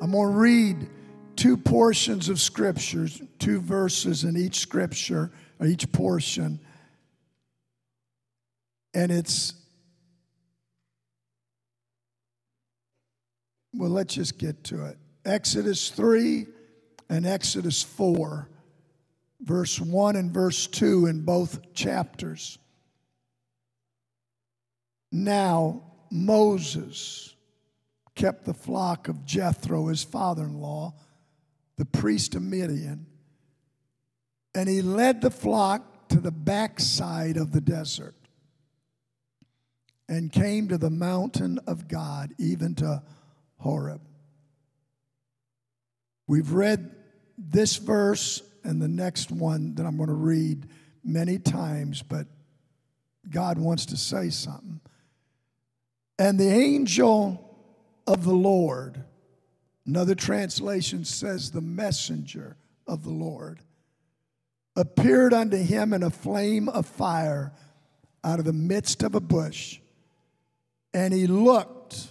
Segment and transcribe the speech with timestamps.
[0.00, 0.88] I'm going to read
[1.36, 6.60] two portions of scriptures, two verses in each scripture, or each portion.
[8.94, 9.54] And it's,
[13.74, 14.98] well, let's just get to it.
[15.24, 16.46] Exodus 3
[17.10, 18.48] and Exodus 4,
[19.42, 22.58] verse 1 and verse 2 in both chapters.
[25.12, 27.34] Now, Moses
[28.20, 30.92] kept the flock of Jethro, his father in law,
[31.78, 33.06] the priest of Midian,
[34.54, 38.14] and he led the flock to the backside of the desert
[40.06, 43.02] and came to the mountain of God, even to
[43.56, 44.02] Horeb.
[46.26, 46.94] We've read
[47.38, 50.68] this verse and the next one that I'm going to read
[51.02, 52.26] many times, but
[53.30, 54.80] God wants to say something.
[56.18, 57.46] And the angel
[58.10, 59.04] of the Lord,
[59.86, 63.60] another translation says the messenger of the Lord,
[64.74, 67.52] appeared unto him in a flame of fire
[68.24, 69.78] out of the midst of a bush.
[70.92, 72.08] And he looked,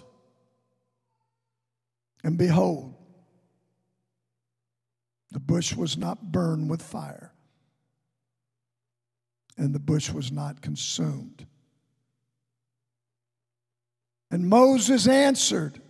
[2.24, 2.96] and behold,
[5.32, 7.34] the bush was not burned with fire,
[9.58, 11.46] and the bush was not consumed.
[14.32, 15.82] And Moses answered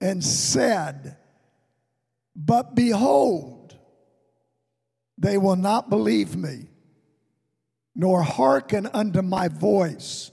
[0.00, 1.16] and said,
[2.34, 3.76] But behold,
[5.18, 6.66] they will not believe me,
[7.94, 10.30] nor hearken unto my voice,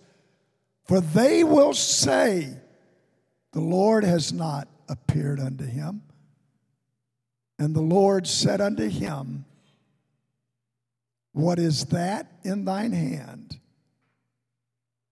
[0.86, 2.58] for they will say,
[3.54, 6.04] The Lord has not appeared unto him.
[7.58, 9.46] And the Lord said unto him,
[11.32, 13.60] What is that in thine hand?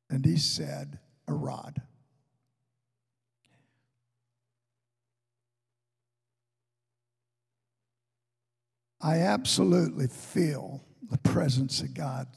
[0.09, 1.81] And he said, A rod.
[9.01, 12.27] I absolutely feel the presence of God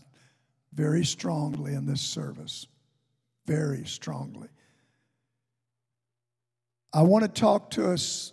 [0.73, 2.67] very strongly in this service.
[3.47, 4.49] Very strongly.
[6.93, 8.33] I want to talk to us.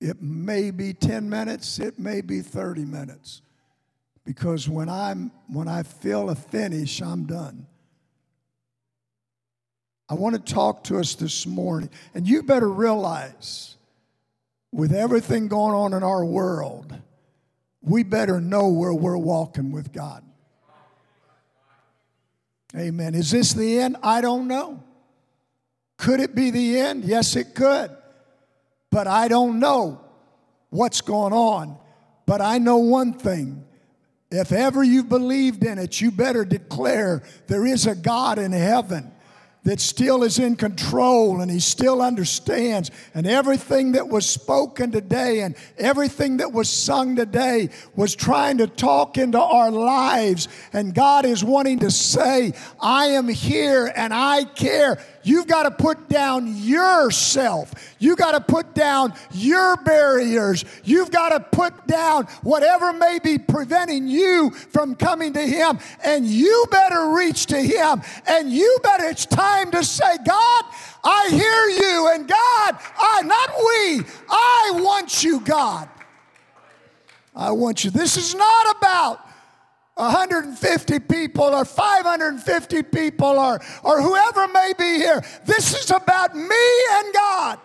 [0.00, 3.42] It may be 10 minutes, it may be 30 minutes.
[4.24, 7.66] Because when I'm when I feel a finish, I'm done.
[10.08, 11.90] I want to talk to us this morning.
[12.14, 13.76] And you better realize
[14.72, 16.94] with everything going on in our world,
[17.82, 20.24] we better know where we're walking with God.
[22.74, 23.14] Amen.
[23.14, 23.96] Is this the end?
[24.02, 24.82] I don't know.
[25.98, 27.04] Could it be the end?
[27.04, 27.90] Yes, it could.
[28.90, 30.00] But I don't know
[30.70, 31.76] what's going on.
[32.24, 33.64] But I know one thing.
[34.30, 39.12] If ever you believed in it, you better declare there is a God in heaven
[39.64, 42.90] that still is in control and he still understands.
[43.14, 48.66] And everything that was spoken today and everything that was sung today was trying to
[48.66, 50.48] talk into our lives.
[50.72, 54.98] And God is wanting to say, I am here and I care.
[55.24, 57.72] You've got to put down yourself.
[57.98, 60.64] You've got to put down your barriers.
[60.84, 65.78] You've got to put down whatever may be preventing you from coming to Him.
[66.04, 68.02] And you better reach to Him.
[68.26, 70.64] And you better, it's time to say, God,
[71.04, 72.10] I hear you.
[72.12, 75.88] And God, I, not we, I want you, God.
[77.34, 77.90] I want you.
[77.90, 79.20] This is not about
[80.02, 85.22] 150 people or 550 people or, or whoever may be here.
[85.44, 87.58] This is about me and God.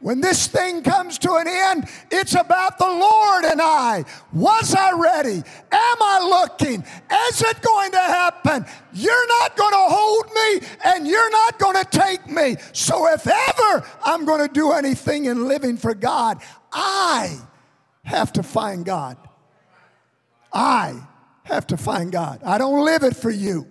[0.00, 4.04] When this thing comes to an end, it's about the Lord and I.
[4.34, 5.36] Was I ready?
[5.36, 5.42] Am
[5.72, 6.84] I looking?
[7.28, 8.66] Is it going to happen?
[8.92, 12.56] You're not going to hold me and you're not going to take me.
[12.72, 17.38] So if ever I'm going to do anything in living for God, I
[18.02, 19.16] have to find God.
[20.52, 21.00] I
[21.44, 22.40] have to find God.
[22.44, 23.66] I don't live it for you.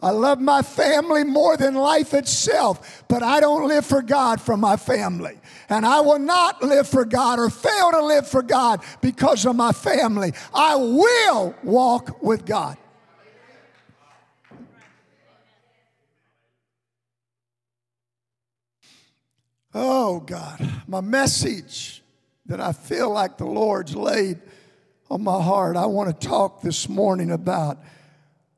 [0.00, 4.60] I love my family more than life itself, but I don't live for God from
[4.60, 5.40] my family.
[5.70, 9.56] And I will not live for God or fail to live for God because of
[9.56, 10.32] my family.
[10.54, 12.76] I will walk with God.
[19.78, 22.02] Oh, God, my message
[22.46, 24.40] that I feel like the Lord's laid
[25.10, 27.78] on my heart, I want to talk this morning about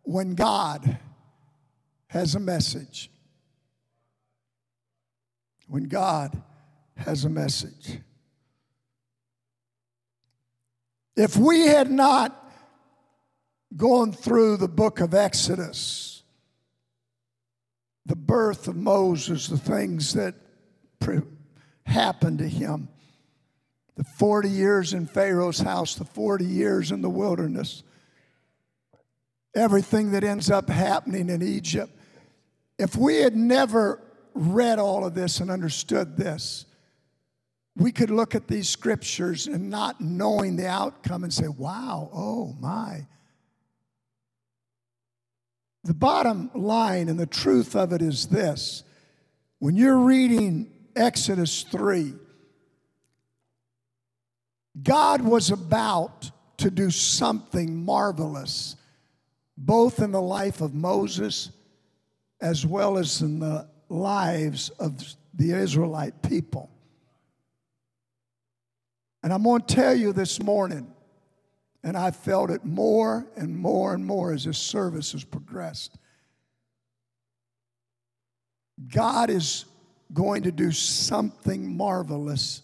[0.02, 0.98] when God
[2.08, 3.10] has a message.
[5.66, 6.42] When God
[6.96, 7.98] has a message.
[11.16, 12.34] If we had not
[13.76, 16.22] gone through the book of Exodus,
[18.06, 20.34] the birth of Moses, the things that
[20.98, 21.20] pre-
[21.84, 22.88] happened to him.
[23.98, 27.82] The 40 years in Pharaoh's house, the 40 years in the wilderness,
[29.56, 31.92] everything that ends up happening in Egypt.
[32.78, 34.00] If we had never
[34.34, 36.64] read all of this and understood this,
[37.74, 42.54] we could look at these scriptures and not knowing the outcome and say, wow, oh
[42.60, 43.04] my.
[45.82, 48.84] The bottom line and the truth of it is this
[49.58, 52.14] when you're reading Exodus 3,
[54.82, 58.76] God was about to do something marvelous,
[59.56, 61.50] both in the life of Moses
[62.40, 65.02] as well as in the lives of
[65.34, 66.70] the Israelite people.
[69.22, 70.92] And I'm going to tell you this morning,
[71.82, 75.98] and I felt it more and more and more as this service has progressed.
[78.88, 79.64] God is
[80.12, 82.62] going to do something marvelous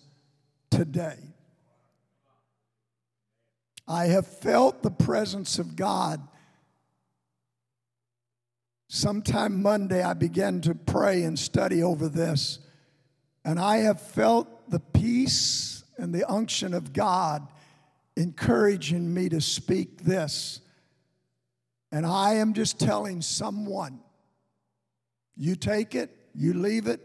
[0.71, 1.34] today.
[3.87, 6.27] I have felt the presence of God.
[8.89, 12.61] Sometime Monday, I began to pray and study over this,
[13.45, 17.47] and I have felt the peace and the unction of God
[18.17, 20.61] encouraging me to speak this.
[21.93, 24.01] And I am just telling someone
[25.37, 27.01] you take it, you leave it.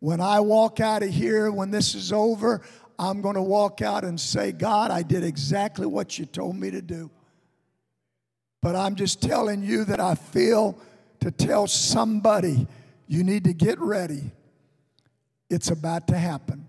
[0.00, 2.62] When I walk out of here, when this is over,
[2.98, 6.70] I'm going to walk out and say, God, I did exactly what you told me
[6.70, 7.10] to do.
[8.60, 10.78] But I'm just telling you that I feel
[11.20, 12.66] to tell somebody
[13.06, 14.30] you need to get ready.
[15.48, 16.66] It's about to happen.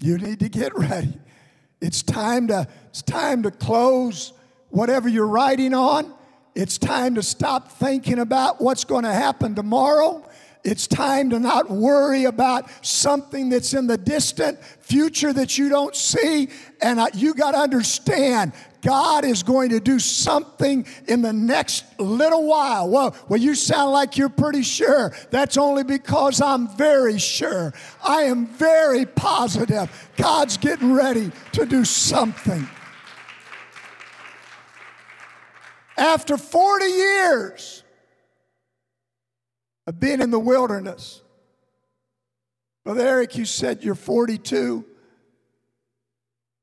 [0.00, 1.18] You need to get ready.
[1.80, 4.32] It's time to, it's time to close
[4.70, 6.12] whatever you're writing on.
[6.54, 10.27] It's time to stop thinking about what's going to happen tomorrow.
[10.64, 15.94] It's time to not worry about something that's in the distant future that you don't
[15.94, 16.48] see.
[16.82, 18.52] And you got to understand,
[18.82, 22.88] God is going to do something in the next little while.
[22.88, 25.12] Well, well, you sound like you're pretty sure.
[25.30, 27.72] That's only because I'm very sure.
[28.06, 30.10] I am very positive.
[30.16, 32.68] God's getting ready to do something.
[35.96, 37.82] After 40 years
[39.88, 41.22] of being in the wilderness,
[42.84, 44.84] Brother Eric, you said you're 42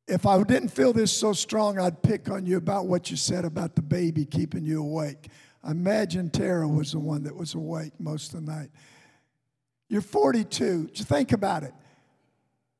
[0.07, 3.43] if I didn't feel this so strong, I'd pick on you about what you said
[3.43, 5.29] about the baby keeping you awake.
[5.63, 8.69] I imagine Tara was the one that was awake most of the night.
[9.89, 10.89] You're 42.
[10.93, 11.73] Just think about it.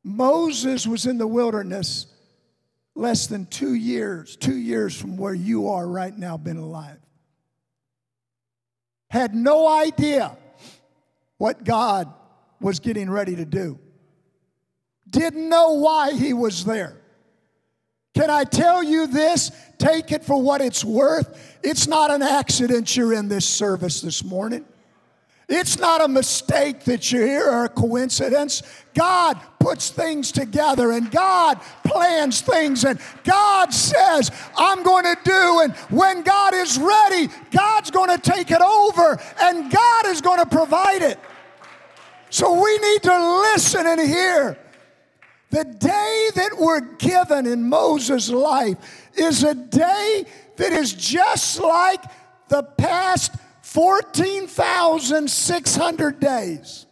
[0.03, 2.05] Moses was in the wilderness
[2.93, 6.99] less than two years, two years from where you are right now, been alive.
[9.15, 10.35] Had no idea
[11.37, 12.13] what God
[12.59, 13.79] was getting ready to do.
[15.09, 16.97] Didn't know why he was there.
[18.13, 19.53] Can I tell you this?
[19.77, 21.57] Take it for what it's worth.
[21.63, 24.65] It's not an accident you're in this service this morning.
[25.47, 28.63] It's not a mistake that you're here or a coincidence.
[28.95, 35.59] God puts things together and God plans things and God says, I'm going to do.
[35.63, 40.39] And when God is ready, God's going to take it over and God is going
[40.39, 41.19] to provide it.
[42.31, 44.57] So we need to listen and hear.
[45.51, 48.77] The day that we're given in Moses' life
[49.15, 50.25] is a day
[50.57, 52.03] that is just like
[52.49, 53.35] the past
[53.75, 56.85] 14,600 days.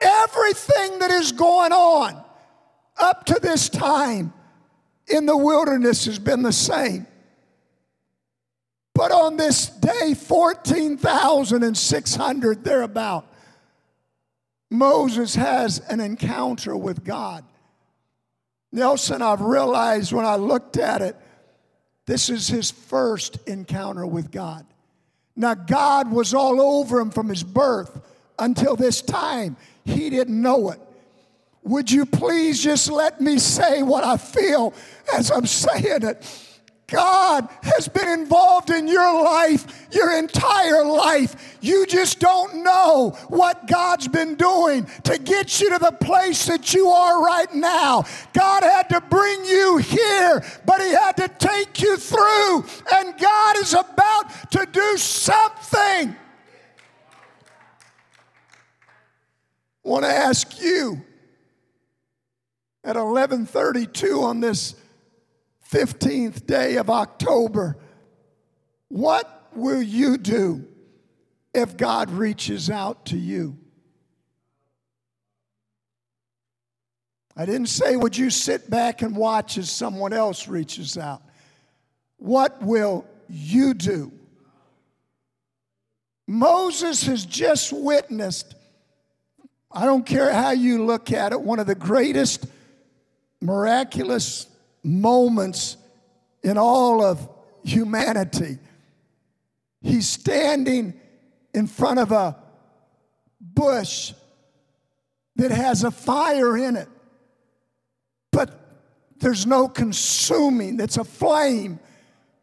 [0.00, 2.20] Everything that is going on
[2.98, 4.32] up to this time
[5.06, 7.06] in the wilderness has been the same.
[8.92, 13.32] But on this day, 14,600 thereabout,
[14.72, 17.44] Moses has an encounter with God.
[18.72, 21.16] Nelson, I've realized when I looked at it,
[22.06, 24.64] this is his first encounter with God.
[25.34, 28.00] Now, God was all over him from his birth
[28.38, 29.56] until this time.
[29.84, 30.80] He didn't know it.
[31.64, 34.72] Would you please just let me say what I feel
[35.12, 36.45] as I'm saying it?
[36.86, 41.56] God has been involved in your life your entire life.
[41.60, 46.74] You just don't know what God's been doing to get you to the place that
[46.74, 48.04] you are right now.
[48.32, 53.56] God had to bring you here, but He had to take you through, and God
[53.58, 56.14] is about to do something.
[59.84, 61.00] I want to ask you
[62.84, 64.74] at 11:32 on this
[65.76, 67.76] 15th day of October.
[68.88, 70.66] What will you do
[71.52, 73.58] if God reaches out to you?
[77.36, 81.22] I didn't say, would you sit back and watch as someone else reaches out?
[82.16, 84.10] What will you do?
[86.26, 88.54] Moses has just witnessed,
[89.70, 92.46] I don't care how you look at it, one of the greatest
[93.42, 94.46] miraculous
[94.86, 95.76] moments
[96.42, 97.28] in all of
[97.64, 98.58] humanity.
[99.82, 100.94] He's standing
[101.52, 102.36] in front of a
[103.40, 104.12] bush
[105.36, 106.88] that has a fire in it
[108.36, 108.50] but
[109.18, 110.78] there's no consuming.
[110.78, 111.80] It's a flame,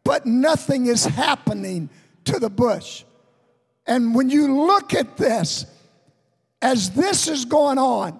[0.02, 1.88] but nothing is happening
[2.24, 3.04] to the bush.
[3.86, 5.66] And when you look at this,
[6.60, 8.18] as this is going on,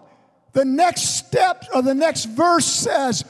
[0.52, 3.25] the next step or the next verse says,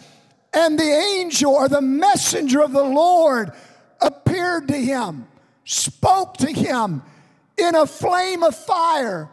[0.54, 3.52] and the angel or the messenger of the Lord
[4.00, 5.26] appeared to him,
[5.64, 7.02] spoke to him
[7.56, 9.30] in a flame of fire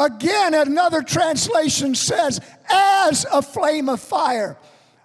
[0.00, 2.40] Again, another translation says,
[2.70, 4.56] as a flame of fire.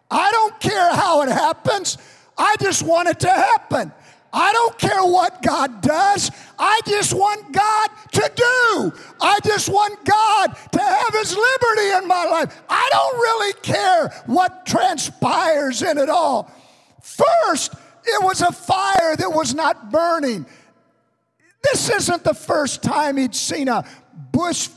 [0.10, 1.98] I don't care how it happens,
[2.38, 3.92] I just want it to happen.
[4.36, 6.30] I don't care what God does.
[6.60, 8.94] I just want God to do.
[9.22, 12.62] I just want God to have His liberty in my life.
[12.70, 16.52] I don't really care what transpires in it all.
[17.02, 20.46] First, it was a fire that was not burning.
[21.64, 23.86] This isn't the first time he'd seen a
[24.34, 24.68] bush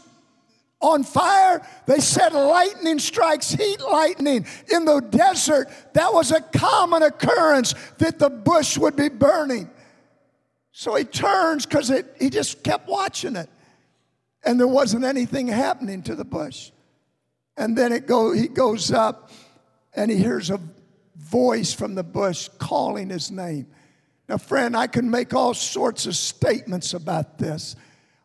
[0.81, 1.67] on fire.
[1.87, 5.69] They said lightning strikes heat lightning in the desert.
[5.95, 9.71] That was a common occurrence that the bush would be burning.
[10.73, 13.49] So he turns because he just kept watching it.
[14.45, 16.71] And there wasn't anything happening to the bush.
[17.57, 19.31] And then it go, he goes up
[19.95, 20.61] and he hears a
[21.17, 23.67] voice from the bush calling his name.
[24.29, 27.75] Now, friend, I can make all sorts of statements about this.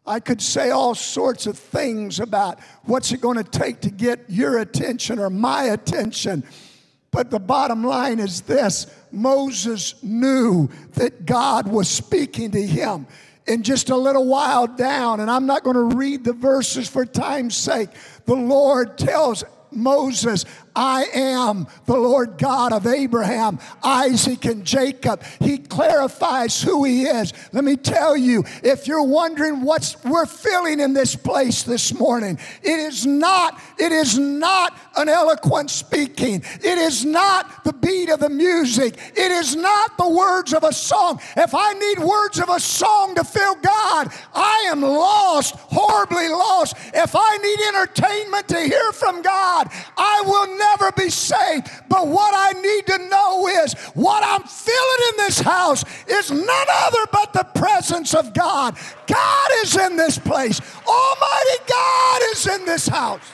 [0.05, 4.25] I could say all sorts of things about what's it going to take to get
[4.27, 6.43] your attention or my attention.
[7.11, 13.07] But the bottom line is this Moses knew that God was speaking to him.
[13.45, 17.05] In just a little while down, and I'm not going to read the verses for
[17.05, 17.89] time's sake,
[18.25, 25.23] the Lord tells Moses, I am the Lord God of Abraham, Isaac, and Jacob.
[25.39, 27.33] He clarifies who he is.
[27.51, 32.39] Let me tell you, if you're wondering what we're feeling in this place this morning,
[32.61, 36.43] it is not, it is not an eloquent speaking.
[36.63, 38.97] It is not the beat of the music.
[39.15, 41.19] It is not the words of a song.
[41.37, 46.75] If I need words of a song to feel God, I am lost, horribly lost.
[46.93, 51.69] If I need entertainment to hear from God, I will never be saved.
[51.89, 56.67] But what I need to know is what I'm feeling in this house is none
[56.69, 58.77] other but the presence of God.
[59.07, 60.59] God is in this place.
[60.87, 63.25] Almighty God is in this house.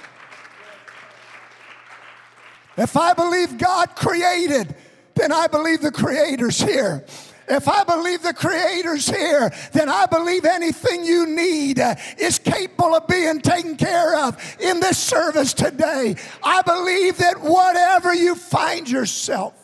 [2.78, 4.74] If I believe God created,
[5.16, 7.04] then I believe the Creator's here.
[7.50, 11.82] If I believe the Creator's here, then I believe anything you need
[12.20, 16.16] is capable of being taken care of in this service today.
[16.44, 19.56] I believe that whatever you find yourself,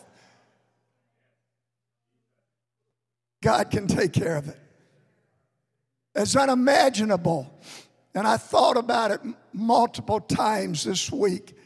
[3.40, 4.58] God can take care of it.
[6.16, 7.52] It's unimaginable.
[8.16, 9.20] And I thought about it
[9.52, 11.56] multiple times this week.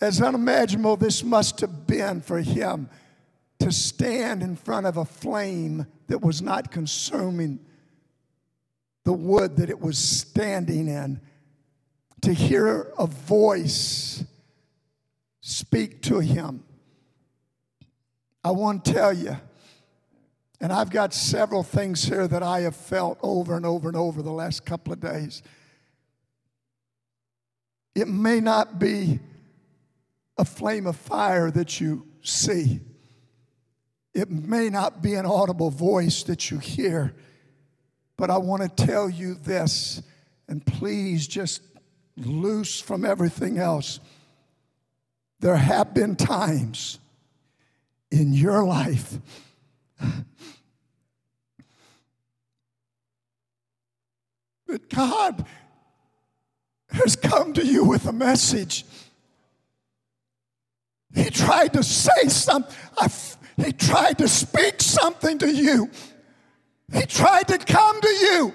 [0.00, 2.88] As unimaginable this must have been for him
[3.64, 7.58] to stand in front of a flame that was not consuming
[9.04, 11.18] the wood that it was standing in,
[12.20, 14.22] to hear a voice
[15.40, 16.62] speak to him.
[18.44, 19.38] I want to tell you,
[20.60, 24.20] and I've got several things here that I have felt over and over and over
[24.20, 25.42] the last couple of days.
[27.94, 29.20] It may not be
[30.36, 32.82] a flame of fire that you see.
[34.14, 37.14] It may not be an audible voice that you hear,
[38.16, 40.02] but I want to tell you this,
[40.48, 41.62] and please just
[42.16, 43.98] loose from everything else.
[45.40, 47.00] There have been times
[48.12, 49.18] in your life
[54.68, 55.44] that God
[56.90, 58.84] has come to you with a message.
[61.14, 62.74] He tried to say something.
[63.56, 65.88] He tried to speak something to you.
[66.92, 68.52] He tried to come to you.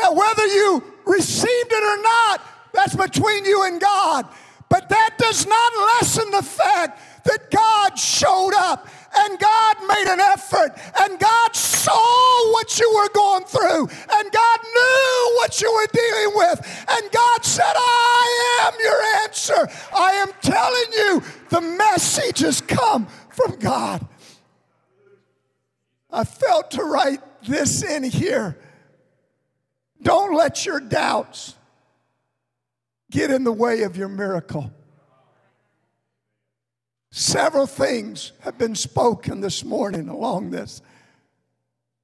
[0.00, 2.40] Now, whether you received it or not,
[2.72, 4.28] that's between you and God.
[4.68, 10.20] But that does not lessen the fact that God showed up and God made an
[10.20, 15.86] effort, and God saw what you were going through, and God knew what you were
[15.92, 19.68] dealing with, and God said, I am your answer.
[19.94, 24.06] I am telling you, the message has come from God.
[26.10, 28.58] I felt to write this in here.
[30.02, 31.54] Don't let your doubts
[33.10, 34.72] get in the way of your miracle.
[37.14, 40.80] Several things have been spoken this morning along this.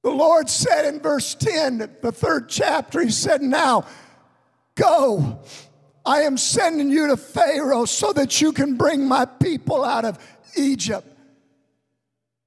[0.03, 3.85] The Lord said in verse 10, the third chapter, He said, Now
[4.75, 5.39] go.
[6.05, 10.19] I am sending you to Pharaoh so that you can bring my people out of
[10.55, 11.07] Egypt.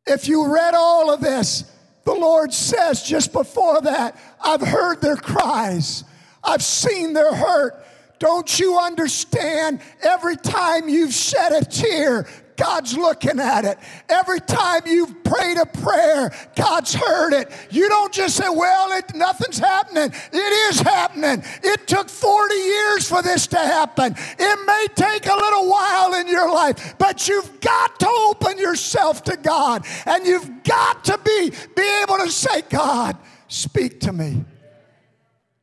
[0.07, 1.64] If you read all of this,
[2.04, 6.04] the Lord says just before that, I've heard their cries,
[6.45, 7.85] I've seen their hurt.
[8.23, 9.81] Don't you understand?
[10.00, 13.78] Every time you've shed a tear, God's looking at it.
[14.09, 17.50] Every time you've prayed a prayer, God's heard it.
[17.71, 20.12] You don't just say, well, it, nothing's happening.
[20.32, 21.42] It is happening.
[21.62, 24.14] It took 40 years for this to happen.
[24.38, 29.23] It may take a little while in your life, but you've got to open yourself
[29.25, 29.87] to God.
[30.06, 33.16] And you've got to be, be able to say, God,
[33.49, 34.44] speak to me.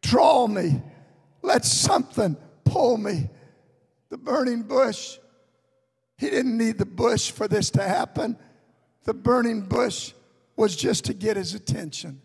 [0.02, 0.82] Draw me.
[1.42, 3.30] Let something pull me.
[4.10, 5.18] The burning bush
[6.20, 8.38] he didn't need the bush for this to happen.
[9.06, 10.12] The burning bush
[10.58, 12.22] was just to get his attention.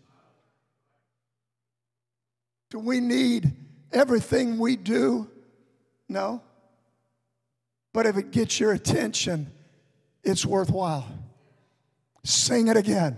[2.69, 3.53] Do we need
[3.93, 5.29] everything we do?
[6.09, 6.43] No.
[7.93, 9.49] But if it gets your attention,
[10.25, 11.07] it's worthwhile.
[12.25, 13.17] Sing it again.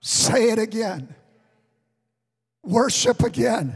[0.00, 1.12] Say it again.
[2.62, 3.74] Worship again.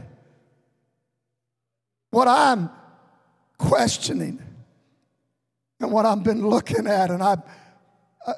[2.10, 2.70] What I'm
[3.58, 4.47] questioning
[5.80, 7.42] and what I've been looking at and I've,
[8.26, 8.32] uh,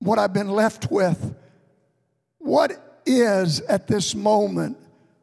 [0.00, 1.34] what I've been left with.
[2.38, 4.78] What is at this moment,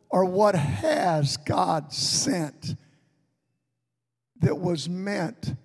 [0.09, 2.75] or what has God sent
[4.39, 5.55] that was meant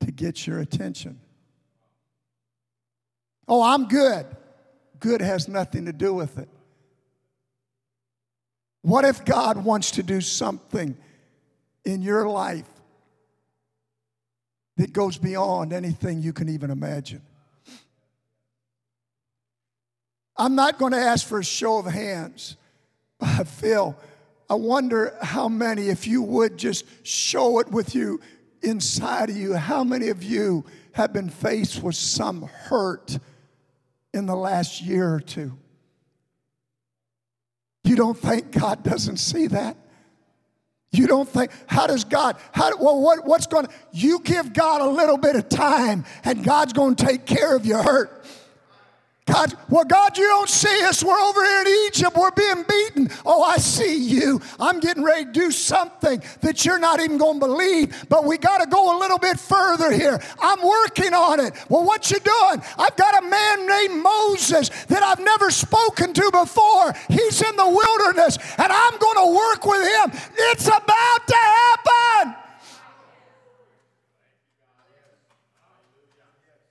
[0.00, 1.20] to get your attention?
[3.46, 4.26] Oh, I'm good.
[5.00, 6.48] Good has nothing to do with it.
[8.82, 10.96] What if God wants to do something
[11.84, 12.68] in your life
[14.76, 17.22] that goes beyond anything you can even imagine.
[20.36, 22.56] I'm not going to ask for a show of hands.
[23.20, 23.96] I feel,
[24.50, 28.20] I wonder how many, if you would just show it with you
[28.62, 33.18] inside of you, how many of you have been faced with some hurt
[34.12, 35.56] in the last year or two?
[37.84, 39.76] You don't think God doesn't see that?
[40.94, 44.80] You don't think, how does God, how, well, what, what's going to, you give God
[44.80, 48.23] a little bit of time and God's going to take care of your hurt.
[49.26, 51.02] God, well, God, you don't see us.
[51.02, 52.14] We're over here in Egypt.
[52.14, 53.08] We're being beaten.
[53.24, 54.38] Oh, I see you.
[54.60, 58.36] I'm getting ready to do something that you're not even going to believe, but we
[58.36, 60.20] got to go a little bit further here.
[60.42, 61.54] I'm working on it.
[61.70, 62.62] Well, what you doing?
[62.78, 66.92] I've got a man named Moses that I've never spoken to before.
[67.08, 70.20] He's in the wilderness, and I'm going to work with him.
[70.36, 72.43] It's about to happen.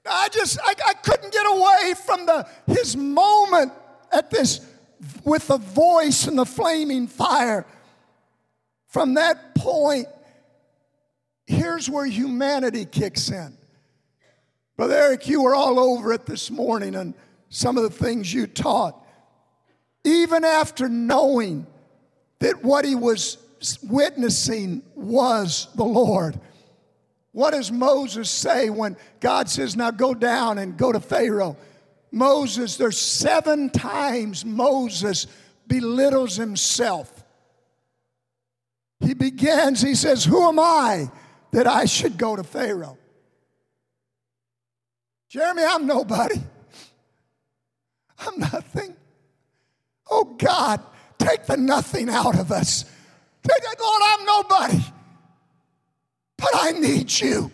[0.05, 3.71] I just, I, I couldn't get away from the, his moment
[4.11, 4.65] at this,
[5.23, 7.65] with the voice and the flaming fire.
[8.87, 10.07] From that point,
[11.45, 13.57] here's where humanity kicks in.
[14.75, 17.13] Brother Eric, you were all over it this morning and
[17.49, 18.99] some of the things you taught.
[20.03, 21.65] Even after knowing
[22.39, 23.37] that what he was
[23.83, 26.39] witnessing was the Lord
[27.33, 31.57] what does Moses say when God says, Now go down and go to Pharaoh?
[32.11, 35.25] Moses, there's seven times Moses
[35.67, 37.23] belittles himself.
[38.99, 41.09] He begins, he says, Who am I
[41.51, 42.99] that I should go to Pharaoh?
[45.27, 46.39] Jeremy, I'm nobody.
[48.19, 48.95] I'm nothing.
[50.09, 50.81] Oh God,
[51.17, 52.85] take the nothing out of us.
[53.43, 54.83] Lord, I'm nobody
[56.43, 57.49] but I need you.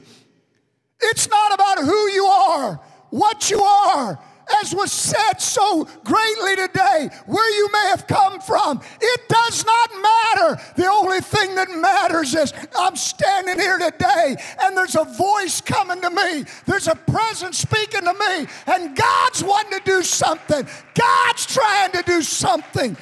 [1.00, 4.20] It's not about who you are, what you are,
[4.62, 8.82] as was said so greatly today, where you may have come from.
[9.00, 10.62] It does not matter.
[10.76, 16.02] The only thing that matters is I'm standing here today and there's a voice coming
[16.02, 20.68] to me, there's a presence speaking to me, and God's wanting to do something.
[20.96, 22.98] God's trying to do something.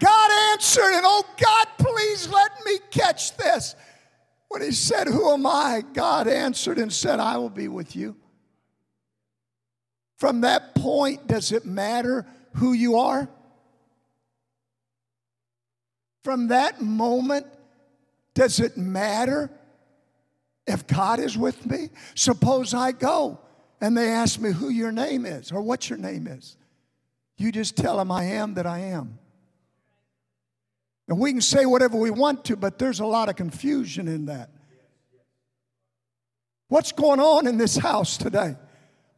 [0.00, 3.74] God answered, and oh God, please let me catch this.
[4.48, 5.82] When he said, Who am I?
[5.94, 8.16] God answered and said, I will be with you.
[10.16, 13.28] From that point, does it matter who you are?
[16.22, 17.46] From that moment,
[18.32, 19.50] does it matter
[20.66, 21.90] if God is with me?
[22.14, 23.40] Suppose I go
[23.80, 26.56] and they ask me who your name is or what your name is.
[27.36, 29.18] You just tell them I am that I am.
[31.08, 34.26] And we can say whatever we want to, but there's a lot of confusion in
[34.26, 34.50] that.
[36.68, 38.56] What's going on in this house today?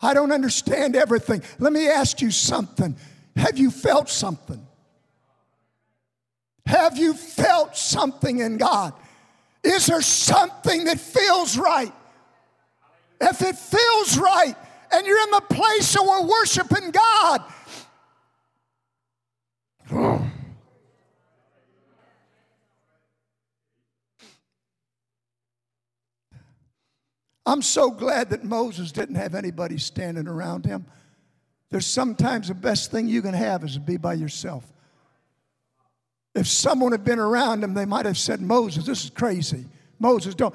[0.01, 1.43] I don't understand everything.
[1.59, 2.97] Let me ask you something.
[3.37, 4.67] Have you felt something?
[6.67, 8.93] Have you felt something in God?
[9.63, 11.93] Is there something that feels right?
[13.21, 14.55] If it feels right
[14.93, 17.43] and you're in the place that we're worshiping God,
[27.47, 30.85] I'm so glad that Moses didn't have anybody standing around him.
[31.71, 34.65] There's sometimes the best thing you can have is to be by yourself.
[36.35, 39.65] If someone had been around him, they might have said, Moses, this is crazy.
[39.99, 40.55] Moses, don't.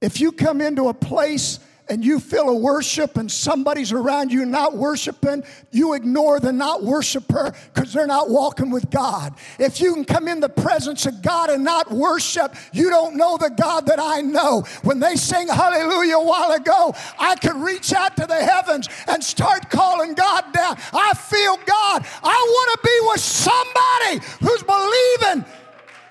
[0.00, 4.44] If you come into a place and you feel a worship and somebody's around you
[4.44, 9.34] not worshiping, you ignore the not worshiper because they're not walking with God.
[9.58, 13.36] If you can come in the presence of God and not worship, you don't know
[13.36, 14.64] the God that I know.
[14.82, 19.22] When they sang hallelujah a while ago, I could reach out to the heavens and
[19.22, 20.76] start calling God down.
[20.92, 22.06] I feel God.
[22.22, 25.44] I want to be with somebody who's believing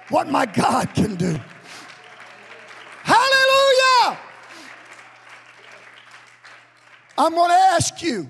[0.10, 1.40] what my God can do.
[3.04, 4.25] Hallelujah.
[7.18, 8.30] I'm going to ask you.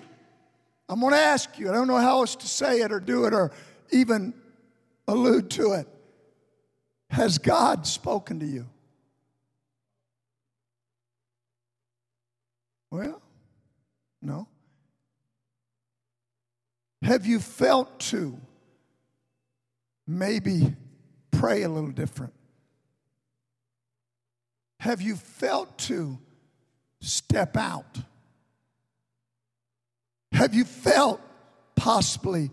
[0.88, 1.70] I'm going to ask you.
[1.70, 3.52] I don't know how else to say it or do it or
[3.92, 4.34] even
[5.08, 5.88] allude to it.
[7.10, 8.68] Has God spoken to you?
[12.92, 13.22] Well,
[14.22, 14.48] no.
[17.02, 18.38] Have you felt to
[20.08, 20.76] maybe
[21.32, 22.34] pray a little different?
[24.80, 26.18] Have you felt to
[27.02, 28.00] step out?
[30.36, 31.22] Have you felt
[31.76, 32.52] possibly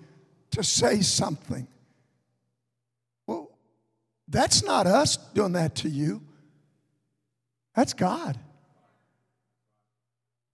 [0.53, 1.67] to say something?
[3.27, 3.51] Well,
[4.29, 6.23] that's not us doing that to you,
[7.75, 8.39] that's God.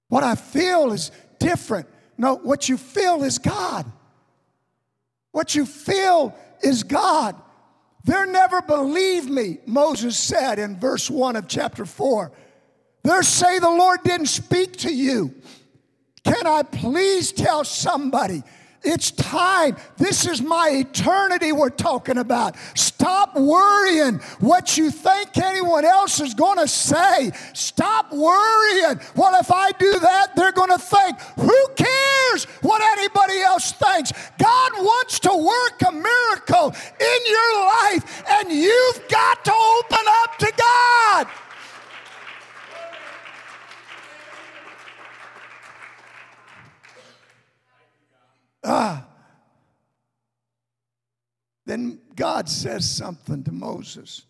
[0.08, 1.86] What I feel is different.
[2.16, 3.84] No, what you feel is God.
[5.32, 7.36] What you feel is God.
[8.04, 12.32] They'll never believe me, Moses said in verse 1 of chapter 4.
[13.02, 15.34] They'll say the Lord didn't speak to you.
[16.24, 18.42] Can I please tell somebody?
[18.84, 19.76] It's time.
[19.96, 22.54] This is my eternity we're talking about.
[22.74, 27.32] Stop worrying what you think anyone else is going to say.
[27.54, 29.00] Stop worrying.
[29.16, 31.20] Well, if I do that, they're going to think.
[31.38, 34.12] Who cares what anybody else thinks?
[34.38, 40.38] God wants to work a miracle in your life, and you've got to open up
[40.38, 41.26] to God.
[48.68, 49.06] Ah.
[51.64, 54.26] Then God says something to Moses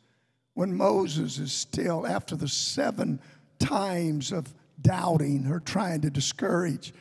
[0.55, 3.21] when Moses is still, after the seven
[3.59, 6.93] times of doubting or trying to discourage.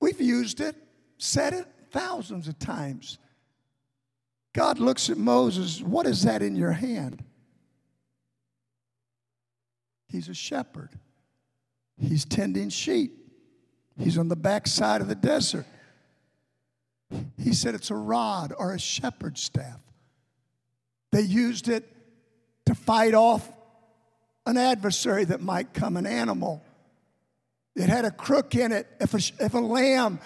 [0.00, 0.76] We've used it,
[1.18, 3.18] said it thousands of times.
[4.52, 7.24] God looks at Moses, What is that in your hand?
[10.08, 10.90] He's a shepherd,
[11.98, 13.16] he's tending sheep.
[13.98, 15.66] He's on the backside of the desert.
[17.38, 19.80] He said it's a rod or a shepherd's staff.
[21.12, 21.88] They used it
[22.66, 23.48] to fight off
[24.46, 26.62] an adversary that might come, an animal.
[27.74, 28.86] It had a crook in it.
[29.00, 30.20] If a, if a lamb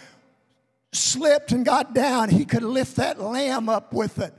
[0.93, 4.35] slipped and got down, he could lift that lamb up with it.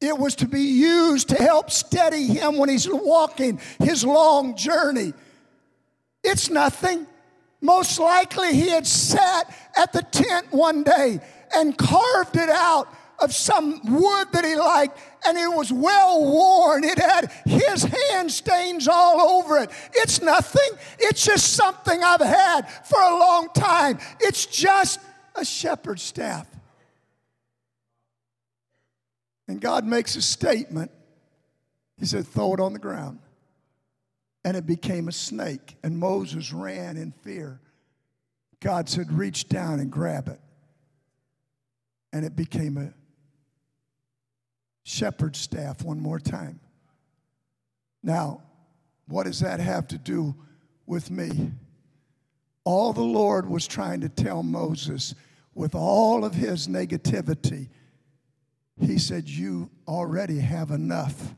[0.00, 5.14] It was to be used to help steady him when he's walking his long journey.
[6.24, 7.06] It's nothing.
[7.62, 11.20] Most likely, he had sat at the tent one day
[11.54, 16.82] and carved it out of some wood that he liked, and it was well worn.
[16.82, 19.70] It had his hand stains all over it.
[19.94, 24.00] It's nothing, it's just something I've had for a long time.
[24.18, 24.98] It's just
[25.36, 26.48] a shepherd's staff.
[29.46, 30.90] And God makes a statement.
[31.96, 33.20] He said, Throw it on the ground
[34.44, 35.76] and it became a snake.
[35.82, 37.60] And Moses ran in fear.
[38.60, 40.40] God said, Reach down and grab it.
[42.12, 42.92] And it became a
[44.84, 46.60] shepherd's staff one more time.
[48.02, 48.42] Now,
[49.06, 50.34] what does that have to do
[50.86, 51.52] with me?
[52.64, 55.14] All the Lord was trying to tell Moses,
[55.54, 57.68] with all of his negativity,
[58.80, 61.34] he said, You already have enough.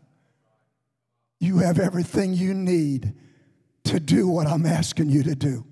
[1.45, 3.13] You have everything you need
[3.85, 5.67] to do what I'm asking you to do.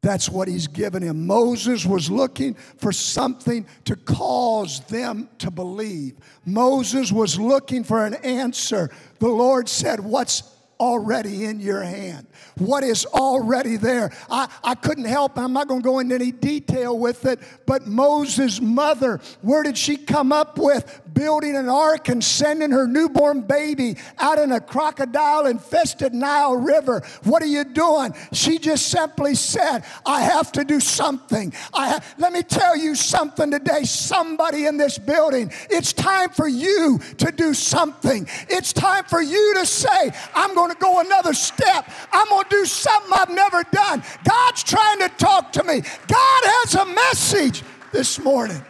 [0.00, 1.26] That's what he's given him.
[1.26, 6.18] Moses was looking for something to cause them to believe.
[6.46, 8.90] Moses was looking for an answer.
[9.18, 10.44] The Lord said, What's
[10.80, 14.10] already in your hand, what is already there.
[14.30, 17.86] I, I couldn't help, I'm not going to go into any detail with it, but
[17.86, 23.42] Moses' mother, where did she come up with building an ark and sending her newborn
[23.42, 27.02] baby out in a crocodile infested Nile River?
[27.24, 28.14] What are you doing?
[28.32, 31.52] She just simply said, I have to do something.
[31.74, 35.52] I ha- Let me tell you something today, somebody in this building.
[35.70, 38.26] It's time for you to do something.
[38.48, 41.90] It's time for you to say, I'm going to go another step.
[42.12, 44.02] I'm going to do something I've never done.
[44.24, 45.80] God's trying to talk to me.
[45.80, 48.62] God has a message this morning.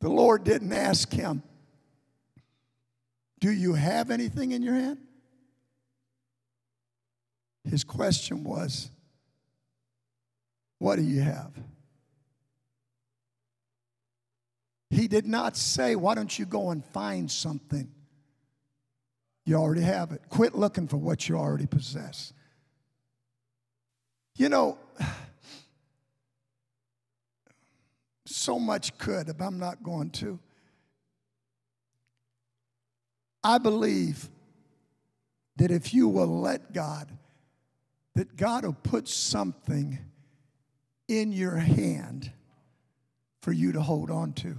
[0.00, 1.42] The Lord didn't ask him,
[3.38, 4.98] Do you have anything in your hand?
[7.64, 8.90] His question was,
[10.78, 11.52] What do you have?
[14.88, 17.92] He did not say, Why don't you go and find something?
[19.44, 20.22] You already have it.
[20.28, 22.32] Quit looking for what you already possess.
[24.36, 24.78] You know,
[28.30, 30.38] so much could, if I'm not going to.
[33.42, 34.28] I believe
[35.56, 37.10] that if you will let God,
[38.14, 39.98] that God will put something
[41.08, 42.30] in your hand
[43.40, 44.56] for you to hold on to.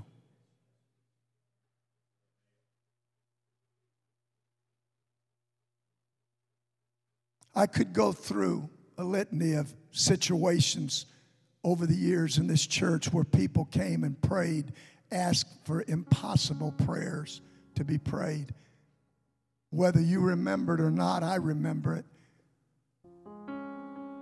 [7.53, 11.05] I could go through a litany of situations
[11.63, 14.73] over the years in this church where people came and prayed,
[15.11, 17.41] asked for impossible prayers
[17.75, 18.53] to be prayed.
[19.69, 22.05] Whether you remember it or not, I remember it.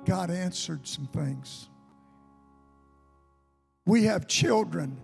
[0.06, 1.70] God answered some things.
[3.86, 4.98] We have children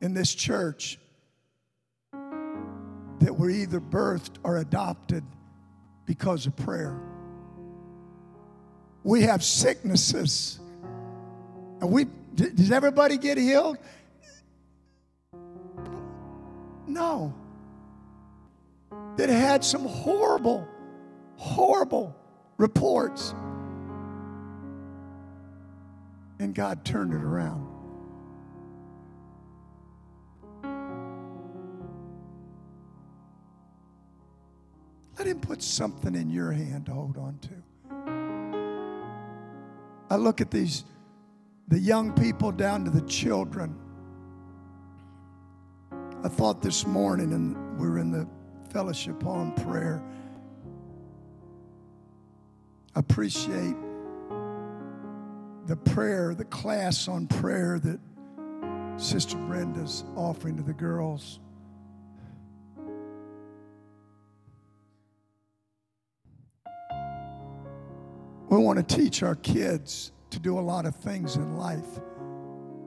[0.00, 0.98] in this church
[2.12, 5.24] that were either birthed or adopted
[6.06, 6.98] because of prayer.
[9.02, 10.58] We have sicknesses.
[11.80, 13.78] And we does everybody get healed?
[16.86, 17.34] No.
[19.16, 20.66] That had some horrible,
[21.36, 22.16] horrible
[22.56, 23.34] reports.
[26.40, 27.68] And God turned it around.
[35.18, 37.50] Let Him put something in your hand to hold on to.
[40.10, 40.84] I look at these,
[41.68, 43.74] the young people down to the children.
[46.22, 48.28] I thought this morning, and we were in the
[48.70, 50.02] fellowship in prayer.
[52.94, 53.76] Appreciate
[55.66, 57.98] the prayer, the class on prayer that
[58.96, 61.40] Sister Brenda's offering to the girls.
[68.48, 72.00] We want to teach our kids to do a lot of things in life.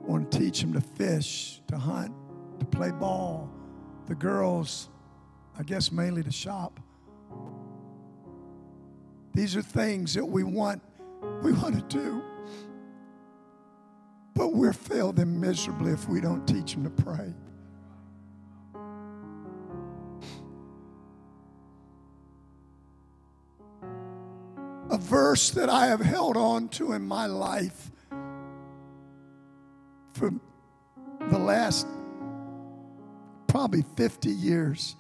[0.04, 2.14] We want to teach them to fish, to hunt,
[2.60, 3.50] to play ball.
[4.08, 4.90] The girls,
[5.58, 6.80] I guess mainly to shop.
[9.34, 10.82] These are things that we want
[11.42, 12.22] we want to do.
[14.34, 17.34] But we'll fail them miserably if we don't teach them to pray.
[24.90, 27.92] A verse that I have held on to in my life
[30.14, 30.32] for
[31.30, 31.88] the last
[33.48, 34.96] probably 50 years.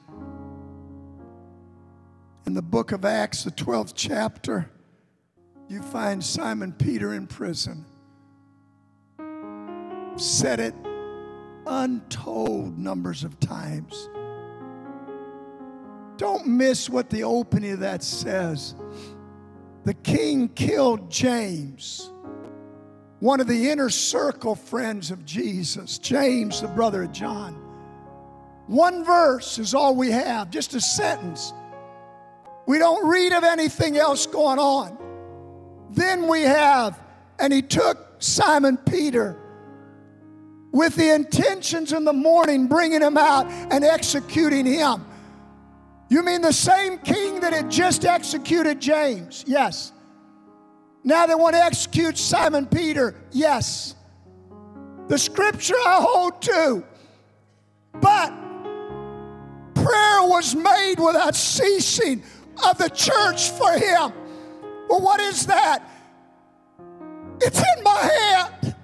[2.46, 4.70] In the book of Acts, the 12th chapter,
[5.68, 7.86] you find Simon Peter in prison.
[10.16, 10.74] Said it
[11.66, 14.10] untold numbers of times.
[16.16, 18.74] Don't miss what the opening of that says
[19.88, 22.12] the king killed James,
[23.20, 27.54] one of the inner circle friends of Jesus, James, the brother of John.
[28.68, 31.54] One verse is all we have, just a sentence.
[32.68, 34.98] We don't read of anything else going on.
[35.92, 37.02] Then we have,
[37.40, 39.42] and he took Simon Peter
[40.74, 45.06] with the intentions in the morning, bringing him out and executing him.
[46.10, 49.44] You mean the same king that had just executed James?
[49.48, 49.92] Yes.
[51.04, 53.16] Now they want to execute Simon Peter?
[53.32, 53.96] Yes.
[55.08, 56.84] The scripture I hold to.
[57.94, 58.30] But
[59.74, 62.24] prayer was made without ceasing
[62.66, 64.14] of the church for him.
[64.90, 65.90] Well, what is that?
[67.42, 68.76] It's in my hand.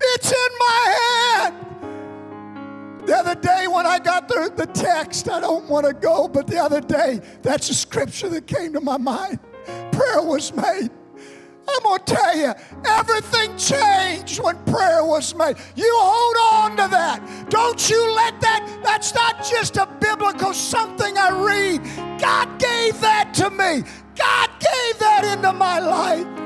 [0.00, 1.63] It's in my hand.
[3.14, 6.48] The other day when I got the, the text, I don't want to go, but
[6.48, 9.38] the other day, that's a scripture that came to my mind.
[9.92, 10.90] Prayer was made.
[11.68, 12.52] I'm going to tell you,
[12.84, 15.54] everything changed when prayer was made.
[15.76, 17.50] You hold on to that.
[17.50, 22.20] Don't you let that, that's not just a biblical something I read.
[22.20, 26.43] God gave that to me, God gave that into my life.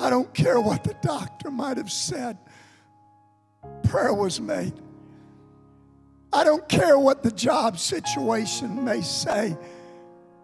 [0.00, 2.38] I don't care what the doctor might have said.
[3.82, 4.74] Prayer was made.
[6.32, 9.56] I don't care what the job situation may say.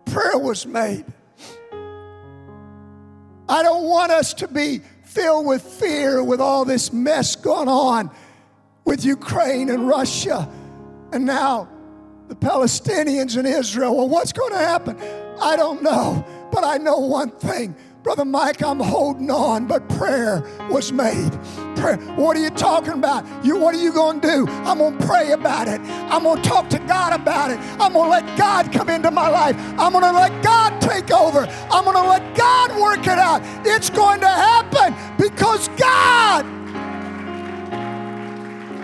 [0.06, 1.04] Prayer was made.
[3.48, 8.10] I don't want us to be filled with fear with all this mess going on
[8.84, 10.48] with Ukraine and Russia
[11.12, 11.68] and now
[12.28, 13.96] the Palestinians and Israel.
[13.96, 14.98] Well, what's going to happen?
[15.40, 20.44] I don't know, but I know one thing Brother Mike, I'm holding on, but prayer
[20.68, 21.32] was made.
[21.74, 21.96] Prayer.
[22.16, 23.24] What are you talking about?
[23.42, 24.46] You what are you going to do?
[24.46, 25.80] I'm going to pray about it.
[25.80, 27.58] I'm going to talk to God about it.
[27.80, 29.56] I'm going to let God come into my life.
[29.78, 31.46] I'm going to let God take over.
[31.70, 33.40] I'm going to let God work it out.
[33.66, 36.44] It's going to happen because God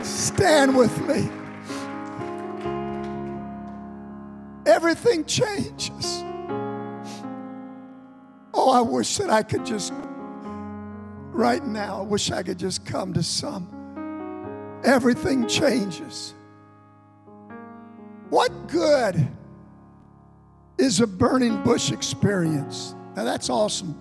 [0.03, 1.29] stand with me.
[4.65, 6.25] Everything changes.
[8.53, 9.93] Oh, I wish that I could just,
[11.33, 14.81] right now, I wish I could just come to some.
[14.85, 16.35] Everything changes.
[18.31, 19.29] What good
[20.79, 22.95] is a burning bush experience?
[23.17, 23.99] Now, that's awesome.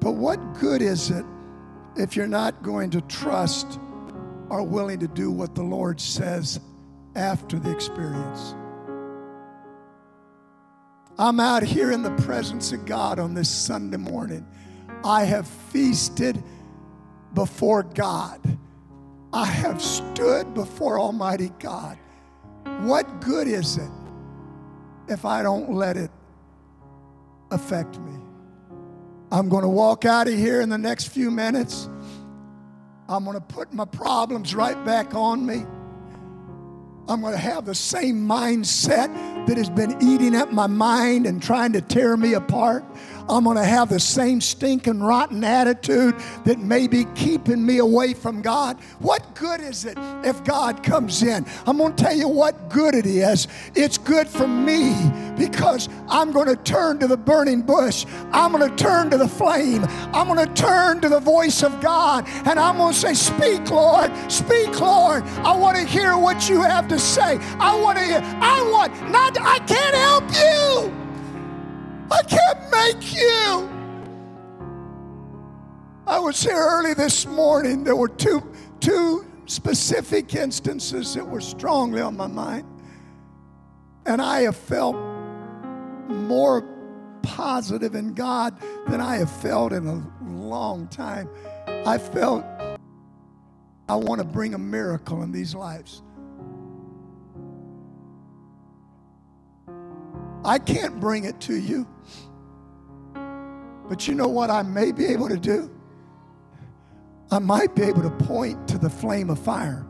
[0.00, 1.24] But what good is it
[1.96, 3.78] if you're not going to trust
[4.48, 6.60] or willing to do what the Lord says
[7.14, 8.54] after the experience?
[11.20, 14.46] I'm out here in the presence of God on this Sunday morning.
[15.02, 16.40] I have feasted
[17.34, 18.40] before God.
[19.32, 21.98] I have stood before Almighty God.
[22.82, 23.90] What good is it
[25.08, 26.12] if I don't let it
[27.50, 28.12] affect me?
[29.32, 31.88] I'm going to walk out of here in the next few minutes.
[33.08, 35.64] I'm going to put my problems right back on me.
[37.08, 39.08] I'm going to have the same mindset
[39.46, 42.84] that has been eating at my mind and trying to tear me apart.
[43.28, 46.14] I'm going to have the same stinking, rotten attitude
[46.44, 48.78] that may be keeping me away from God.
[49.00, 51.46] What good is it if God comes in?
[51.66, 53.48] I'm going to tell you what good it is.
[53.74, 54.94] It's good for me
[55.36, 58.06] because I'm going to turn to the burning bush.
[58.32, 59.84] I'm going to turn to the flame.
[60.12, 63.70] I'm going to turn to the voice of God and I'm going to say, Speak,
[63.70, 64.10] Lord.
[64.30, 65.22] Speak, Lord.
[65.44, 67.38] I want to hear what you have to say.
[67.58, 68.20] I want to hear.
[68.22, 71.07] I want, not, I can't help you.
[72.10, 73.68] I can't make you.
[76.06, 77.84] I was here early this morning.
[77.84, 78.42] There were two,
[78.80, 82.66] two specific instances that were strongly on my mind.
[84.06, 84.96] And I have felt
[86.08, 86.62] more
[87.22, 91.28] positive in God than I have felt in a long time.
[91.84, 92.44] I felt
[93.88, 96.02] I want to bring a miracle in these lives.
[100.44, 101.86] I can't bring it to you.
[103.88, 105.70] But you know what I may be able to do?
[107.30, 109.84] I might be able to point to the flame of fire.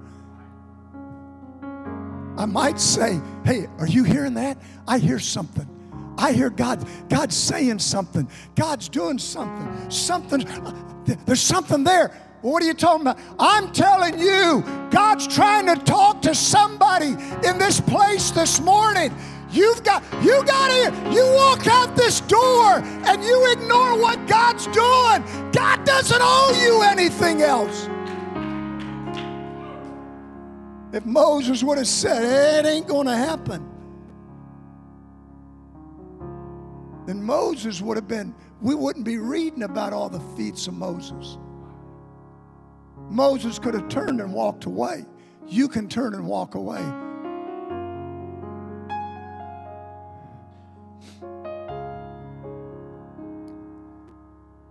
[2.37, 4.59] I might say, Hey, are you hearing that?
[4.87, 5.69] I hear something.
[6.19, 8.29] I hear God, God's saying something.
[8.57, 9.91] God's doing something.
[9.91, 10.73] Something, uh,
[11.27, 12.09] there's something there.
[12.43, 13.19] what are you talking about?
[13.39, 17.17] I'm telling you, God's trying to talk to somebody
[17.47, 19.15] in this place this morning.
[19.51, 24.67] You've got, you got to, you walk out this door and you ignore what God's
[24.67, 25.53] doing.
[25.53, 27.89] God doesn't owe you anything else.
[30.93, 33.67] If Moses would have said, it ain't going to happen,
[37.07, 41.39] then Moses would have been, we wouldn't be reading about all the feats of Moses.
[43.09, 45.07] Moses could have turned and walked away.
[45.47, 46.85] You can turn and walk away.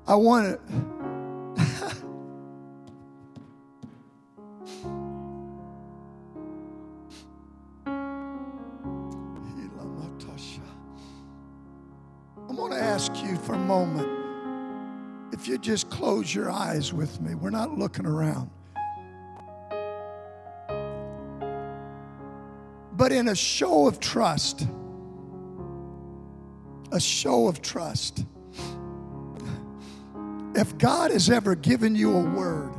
[0.10, 0.60] I want to.
[12.50, 14.08] I'm going to ask you for a moment
[15.34, 17.36] if you just close your eyes with me.
[17.36, 18.50] We're not looking around.
[22.94, 24.66] But in a show of trust,
[26.94, 28.26] a show of trust.
[30.58, 32.74] If God has ever given you a word,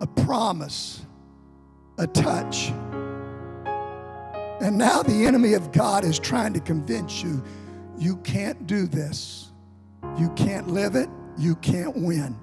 [0.00, 1.04] a promise,
[1.98, 2.70] a touch,
[4.62, 7.44] and now the enemy of God is trying to convince you
[7.98, 9.52] you can't do this,
[10.16, 12.34] you can't live it, you can't win.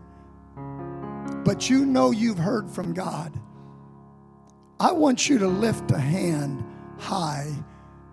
[1.43, 3.33] But you know you've heard from God.
[4.79, 6.63] I want you to lift a hand
[6.99, 7.51] high,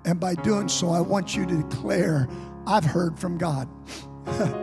[0.06, 2.28] and by doing so, I want you to declare,
[2.66, 3.68] I've heard from God.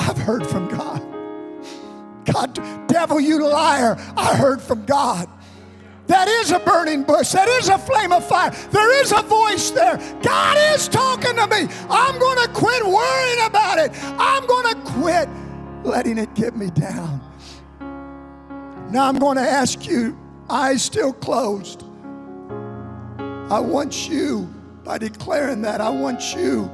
[0.00, 1.02] I've heard from God.
[2.24, 5.28] God, devil, you liar, I heard from God.
[6.06, 7.30] That is a burning bush.
[7.32, 8.50] That is a flame of fire.
[8.72, 9.96] There is a voice there.
[10.22, 11.68] God is talking to me.
[11.88, 13.92] I'm going to quit worrying about it.
[14.18, 15.28] I'm going to quit
[15.84, 17.20] letting it get me down.
[18.90, 21.84] Now I'm going to ask you, eyes still closed.
[23.18, 26.70] I want you, by declaring that, I want you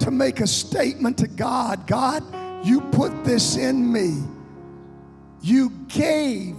[0.00, 2.22] to make a statement to God God,
[2.66, 4.24] you put this in me.
[5.40, 6.56] You gave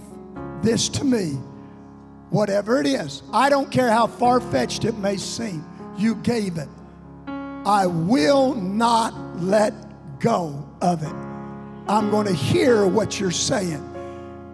[0.62, 1.38] this to me.
[2.30, 5.64] Whatever it is, I don't care how far fetched it may seem,
[5.98, 6.68] you gave it.
[7.26, 9.74] I will not let
[10.18, 11.14] go of it.
[11.88, 13.84] I'm going to hear what you're saying.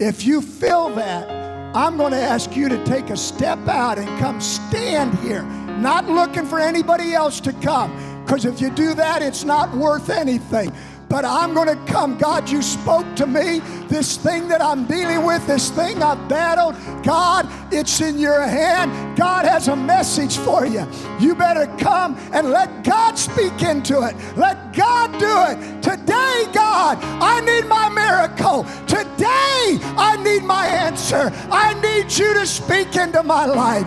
[0.00, 1.28] If you feel that,
[1.76, 5.42] I'm going to ask you to take a step out and come stand here,
[5.78, 7.92] not looking for anybody else to come.
[8.24, 10.72] Because if you do that, it's not worth anything
[11.08, 12.18] but I'm going to come.
[12.18, 13.60] God, you spoke to me.
[13.88, 16.74] This thing that I'm dealing with, this thing I've battled,
[17.04, 19.16] God, it's in your hand.
[19.16, 20.86] God has a message for you.
[21.20, 24.16] You better come and let God speak into it.
[24.36, 25.82] Let God do it.
[25.82, 28.64] Today, God, I need my miracle.
[28.86, 31.32] Today, I need my answer.
[31.50, 33.86] I need you to speak into my life.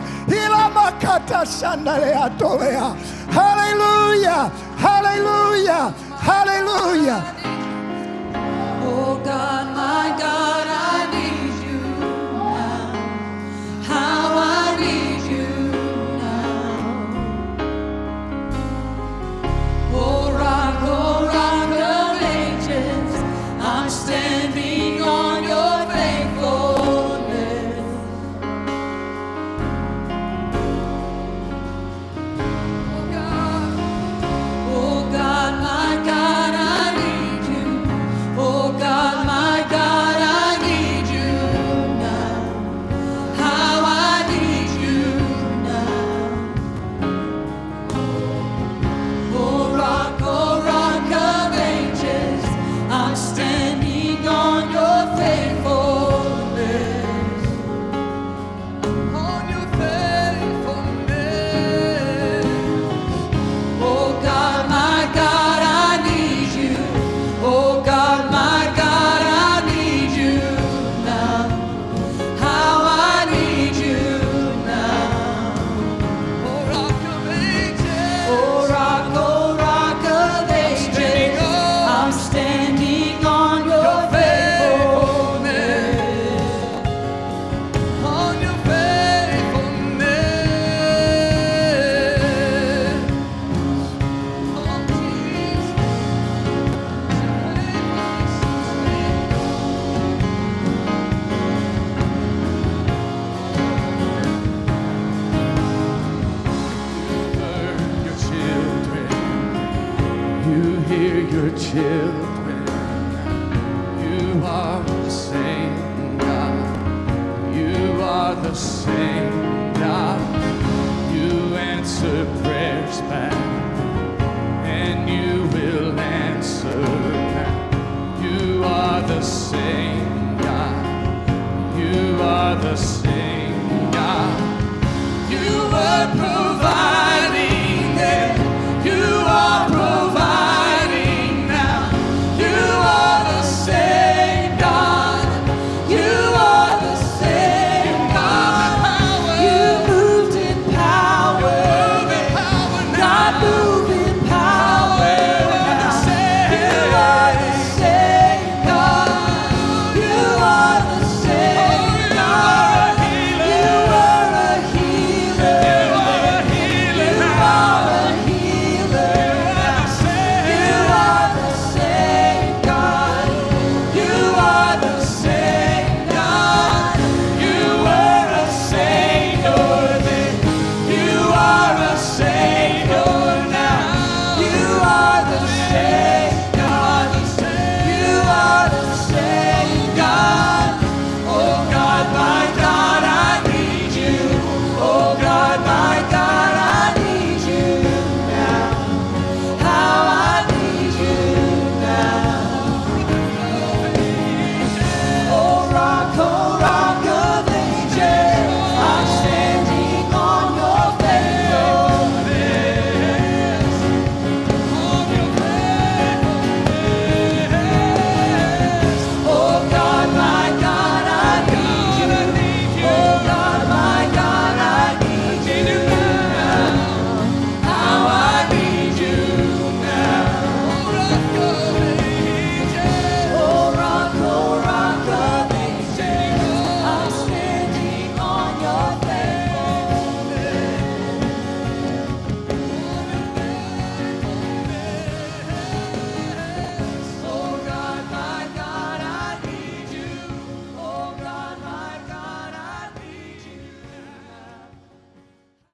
[3.29, 4.49] Hallelujah.
[4.77, 6.06] Hallelujah.
[6.27, 7.23] Hallelujah.
[8.83, 10.66] Oh God, my God,